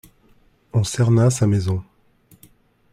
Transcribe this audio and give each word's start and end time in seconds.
On 0.73 0.83
cerna 0.83 1.29
sa 1.29 1.45
maison. 1.45 1.83